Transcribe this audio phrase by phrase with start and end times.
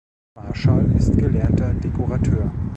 [0.35, 2.51] Marschall ist gelernter Dekorateur.